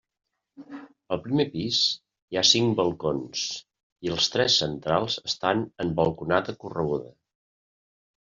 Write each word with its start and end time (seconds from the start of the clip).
Al 1.15 1.19
primer 1.25 1.43
pis 1.55 1.81
hi 2.35 2.39
ha 2.41 2.43
cinc 2.51 2.73
balcons, 2.79 3.43
i 4.09 4.13
els 4.17 4.31
tres 4.37 4.57
centrals 4.63 5.19
estan 5.33 5.63
en 5.87 5.93
balconada 6.01 6.59
correguda. 6.67 7.15